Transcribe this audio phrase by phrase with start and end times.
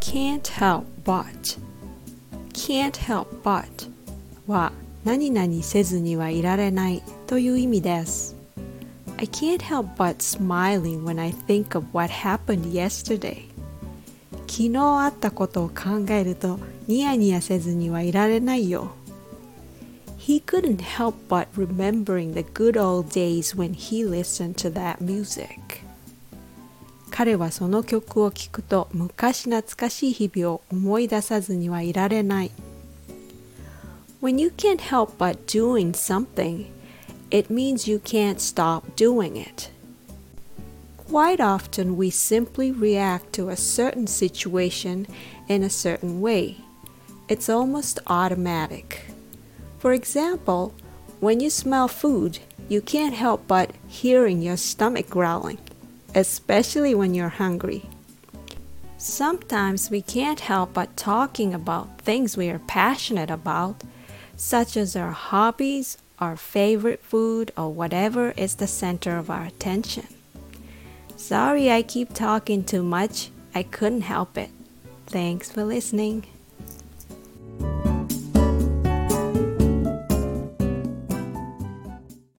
[0.00, 1.58] can't help but
[2.52, 3.90] can't help but
[4.46, 4.72] は
[5.04, 8.36] 何々せずにはいられないという意味です
[9.18, 13.48] I can't help but smiling when I think of what happened yesterday
[14.46, 18.92] 昨日あったことを考えるとニヤニヤせずにはいられないよ
[20.27, 25.83] He couldn't help but remembering the good old days when he listened to that music
[27.13, 32.51] 彼はその曲を聴くと昔懐かしい日々を思い出さずにはいられない。
[34.19, 36.71] When you can't help but doing something,
[37.29, 39.69] it means you can't stop doing it.
[41.07, 45.05] Quite often we simply react to a certain situation
[45.47, 46.57] in a certain way.
[47.27, 49.05] It's almost automatic.
[49.78, 50.74] For example,
[51.20, 55.58] when you smell food, you can't help but hearing your stomach growling
[56.14, 57.88] especially when you're hungry.
[58.96, 63.82] Sometimes we can't help but talking about things we are passionate about,
[64.36, 70.06] such as our hobbies, our favorite food, or whatever is the center of our attention.
[71.16, 73.30] Sorry I keep talking too much.
[73.54, 74.50] I couldn't help it.
[75.06, 76.26] Thanks for listening.